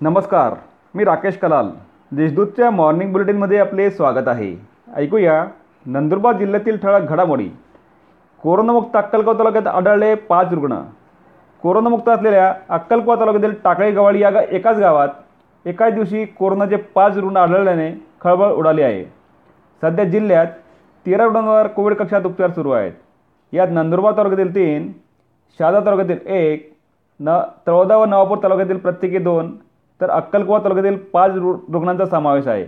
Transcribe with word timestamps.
नमस्कार 0.00 0.54
मी 0.94 1.04
राकेश 1.04 1.36
कलाल. 1.36 1.68
देशदूतच्या 2.16 2.70
मॉर्निंग 2.70 3.12
बुलेटिनमध्ये 3.12 3.58
आपले 3.58 3.90
स्वागत 3.90 4.28
आहे. 4.28 4.54
ऐकूया 4.96 5.44
नंदुरबार 5.86 6.36
जिल्ह्यातील 6.36 6.76
ठळक 6.82 7.08
घडामोडी. 7.08 7.48
कोरोनामुक्त 8.42 8.96
अक्कलगाव 8.96 9.38
तालुक्यात 9.38 9.66
आढळले 9.66 10.14
पाच 10.14 10.52
रुग्ण. 10.52 10.78
कोरोनामुक्त 11.62 12.08
असलेल्या 12.08 12.54
अक्कलकोट 12.68 13.20
तालुक्यातील 13.20 13.54
टाकळी 13.64 13.90
गवाळी 13.90 14.20
या 14.20 14.30
एकाच 14.50 14.78
गावात 14.78 15.08
एकाच 15.66 15.94
दिवशी 15.94 16.24
कोरोनाचे 16.24 16.76
पाच 16.94 17.16
रुग्ण 17.16 17.36
आढळल्याने 17.36 17.90
खळबळ 18.20 18.52
उडाली 18.52 18.82
आहे. 18.82 19.04
सध्या 19.82 20.04
जिल्ह्यात 20.04 20.46
तेरा 21.06 21.24
रुग्णांवर 21.24 21.66
कोविड 21.66 21.94
कक्षात 21.94 22.26
उपचार 22.26 22.50
सुरू 22.50 22.70
आहेत. 22.70 22.92
यात 23.52 23.68
नंदुरबार 23.70 24.16
तालुक्यातील 24.16 24.54
तीन 24.54 24.92
शहादा 25.58 25.80
तालुक्यातील 25.80 26.26
एक 26.26 26.76
न 27.20 27.40
तळोदा 27.66 27.96
व 27.96 28.04
नवापूर 28.04 28.38
तालुक्यातील 28.42 28.78
प्रत्येकी 28.78 29.18
दोन 29.18 29.56
तर 30.00 30.10
अक्कलकोवा 30.10 30.58
तालुक्यातील 30.58 30.96
पाच 31.12 31.30
रु 31.34 31.52
रुग्णांचा 31.72 32.06
समावेश 32.06 32.46
आहे. 32.46 32.66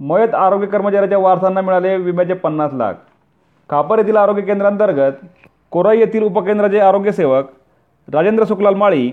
मयत 0.00 0.34
आरोग्य 0.34 0.66
कर्मचाऱ्याच्या 0.66 1.18
वारसांना 1.18 1.60
मिळाले 1.60 1.96
विम्याचे 1.96 2.34
पन्नास 2.34 2.74
लाख. 2.74 2.94
खापर 3.70 3.98
येथील 3.98 4.16
आरोग्य 4.16 4.42
केंद्रांतर्गत 4.42 5.12
कोराई 5.70 5.98
येथील 5.98 6.22
उपकेंद्राचे 6.22 6.78
आरोग्यसेवक 6.78 7.50
राजेंद्र 8.08 8.44
सुखलाल 8.44 8.74
माळी 8.74 9.10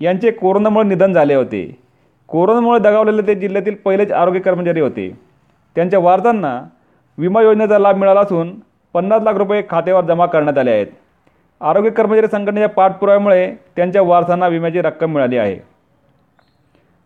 यांचे 0.00 0.30
कोरोनामुळे 0.30 0.88
निधन 0.88 1.12
झाले 1.12 1.34
होते. 1.34 1.78
कोरोनामुळे 2.28 2.78
दगावलेले 2.78 3.22
ते 3.22 3.34
जिल्ह्यातील 3.34 3.74
पहिलेच 3.74 4.12
आरोग्य 4.12 4.40
कर्मचारी 4.40 4.80
होते. 4.80 5.08
त्यांच्या 5.76 5.98
वारसांना 5.98 6.60
विमा 7.18 7.42
योजनेचा 7.42 7.78
लाभ 7.78 7.96
मिळाला 7.96 8.20
असून 8.20 8.54
पन्नास 8.94 9.22
लाख 9.22 9.34
रुपये 9.34 9.62
खात्यावर 9.70 10.04
जमा 10.04 10.26
करण्यात 10.26 10.58
आले 10.58 10.70
आहेत. 10.70 10.86
आरोग्य 11.60 11.90
कर्मचारी 11.90 12.26
संघटनेच्या 12.26 12.68
पाठपुराव्यामुळे 12.68 13.50
त्यांच्या 13.76 14.02
वारसांना 14.02 14.48
विम्याची 14.48 14.80
रक्कम 14.80 15.12
मिळाली 15.12 15.36
आहे. 15.36 15.58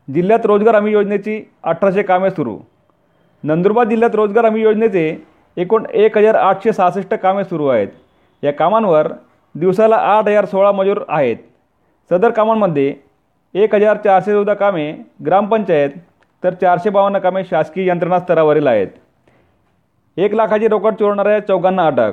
जिल्ह्यात 0.08 0.47
रोजगार 0.47 0.75
हमी 0.75 0.92
योजनेची 0.92 1.42
अठराशे 1.62 2.03
कामे 2.03 2.31
सुरू. 2.31 2.56
नंदुरबार 3.45 3.86
जिल्ह्यात 3.89 4.14
रोजगार 4.14 4.45
हमी 4.45 4.61
योजनेचे 4.61 5.05
एकूण 5.56 5.84
एक 5.92 6.17
हजार 6.19 6.34
आठशे 6.34 6.72
सहासष्ट 6.72 7.14
कामे 7.14 7.45
सुरू 7.45 7.67
आहेत. 7.67 7.89
या 8.42 8.53
कामांवर 8.53 9.08
दिवसाला 9.55 9.97
आठ 9.97 10.28
हजार 10.28 10.45
सोळा 10.45 10.73
मजूर 10.73 11.00
आहेत. 11.08 11.36
सदर 12.11 12.30
कामांमध्ये 12.30 12.95
एक 13.55 13.75
हजार 13.75 13.97
चारशे 13.97 14.33
चौदा 14.33 14.55
कामे 14.55 14.92
ग्रामपंचायत 15.27 15.91
तर 16.42 16.55
चारशे 16.55 16.91
बावन्न 16.91 17.19
कामे 17.19 17.45
शासकीय 17.45 17.89
यंत्रणा 17.89 18.19
स्तरावरील 18.20 18.67
आहेत. 18.67 18.89
एक 20.17 20.34
लाखाची 20.34 20.69
रोकड 20.69 20.95
चोरणाऱ्या 20.95 21.39
चौघांना 21.47 21.86
अटक. 21.86 22.12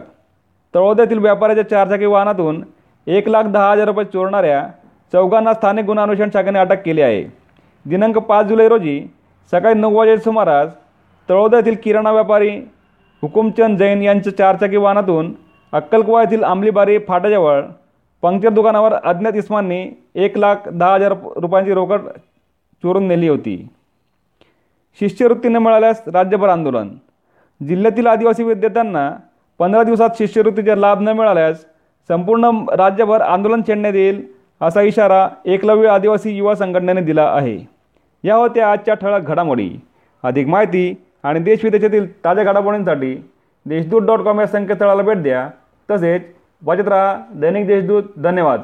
तळोद्यातील 0.73 1.19
व्यापाऱ्याच्या 1.19 1.69
चारचाकी 1.69 2.05
वाहनातून 2.05 2.63
एक 3.07 3.29
लाख 3.29 3.43
दहा 3.43 3.71
हजार 3.71 3.87
रुपये 3.87 4.05
चोरणाऱ्या 4.05 4.65
चौघांना 5.13 5.53
स्थानिक 5.53 5.85
गुन्हा 5.85 6.03
अन्वेषण 6.03 6.29
शाखेने 6.33 6.59
अटक 6.59 6.83
केली 6.85 7.01
आहे. 7.01 7.23
दिनांक 7.85 8.17
पाच 8.17 8.45
जुलै 8.45 8.67
रोजी 8.69 9.01
सकाळी 9.53 9.79
नऊ 9.79 9.93
वाजेच्या 9.93 10.23
सुमारास 10.23 10.71
तळोदा 11.29 11.57
येथील 11.57 11.75
किराणा 11.83 12.11
व्यापारी 12.11 12.49
हुकुमचंद 13.23 13.77
जैन 13.77 14.01
यांच्या 14.01 14.35
चारचाकी 14.37 14.77
वाहनातून 14.77 15.33
अक्कलकुवा 15.73 16.21
येथील 16.21 16.43
आंबलीबारी 16.43 16.97
फाट्याजवळ 17.07 17.61
पंक्चर 18.23 18.49
दुकानावर 18.49 18.93
अज्ञात 18.93 19.35
इस्मांनी 19.35 19.83
एक 20.23 20.37
लाख 20.37 20.67
दहा 20.69 20.93
हजार 20.93 21.13
रुपयांची 21.35 21.73
रोकड 21.73 22.07
चोरून 22.83 23.07
नेली 23.07 23.27
होती. 23.27 23.55
शिष्यवृत्ती 24.99 25.49
न 25.49 25.57
मिळाल्यास 25.57 26.01
राज्यभर 26.13 26.49
आंदोलन. 26.49 26.89
जिल्ह्यातील 27.61 28.07
आदिवासी 28.07 28.43
विद्यार्थ्यांना 28.43 29.09
पंधरा 29.59 29.83
दिवसात 29.83 30.17
शिष्यवृत्तीचा 30.17 30.75
लाभ 30.75 31.01
न 31.01 31.09
मिळाल्यास 31.17 31.65
संपूर्ण 32.09 32.49
राज्यभर 32.79 33.21
आंदोलन 33.21 33.61
छेडण्यात 33.67 33.93
येईल 33.93 34.21
असा 34.61 34.81
इशारा 34.81 35.29
एकलव्य 35.45 35.87
आदिवासी 35.87 36.31
युवा 36.31 36.55
संघटनेने 36.55 37.01
दिला 37.01 37.23
आहे. 37.23 37.59
या 38.23 38.35
होत्या 38.35 38.71
आजच्या 38.71 38.93
ठळक 38.93 39.21
घडामोडी. 39.21 39.71
अधिक 40.23 40.47
माहिती 40.47 41.03
आणि 41.23 41.39
देशविदेशातील 41.39 42.25
ताज्या 42.25 42.43
घडामोडींसाठी 42.43 43.29
देशदूत 43.65 44.01
डॉट 44.01 44.19
कॉम 44.19 44.39
या 44.39 44.47
संकेतस्थळाला 44.47 45.01
भेट 45.01 45.23
द्या. 45.23 45.49
तसेच 45.91 46.21
वाचत 46.63 46.87
राहा 46.87 47.21
दैनिक 47.35 47.67
देशदूत 47.67 48.03
धन्यवाद. 48.17 48.61